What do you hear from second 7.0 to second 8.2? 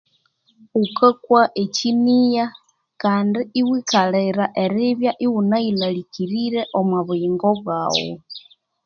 buyingo bwaghu.